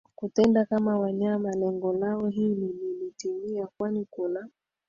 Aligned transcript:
kutenda 0.15 0.65
kama 0.65 0.99
wanyama 0.99 1.51
Lengo 1.51 1.93
lao 1.93 2.27
hili 2.27 2.67
lilitimia 2.73 3.67
kwani 3.77 4.05
kuna 4.09 4.49